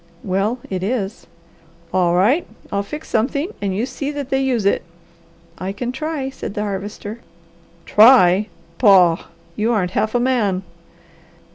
[0.23, 1.27] "Well, it is."
[1.93, 4.81] "All right I'll fix something, and you see that they use it."
[5.59, 7.19] "I can try," said the Harvester.
[7.85, 8.47] "Try!
[8.79, 9.25] Pah!
[9.55, 10.63] You aren't half a man!"